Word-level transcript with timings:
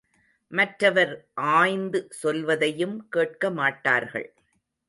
மற்றவர் 0.51 1.11
ஆய்ந்து 1.51 2.07
சொல்வதையும் 2.11 3.07
கேட்க 3.09 3.51
மாட்டார்கள். 3.51 4.29